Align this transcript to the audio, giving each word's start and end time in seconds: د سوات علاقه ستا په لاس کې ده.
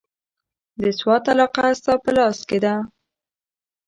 د 0.81 0.83
سوات 0.99 1.23
علاقه 1.33 1.65
ستا 1.79 1.93
په 2.03 2.11
لاس 2.17 2.37
کې 2.49 2.57
ده. 2.63 2.75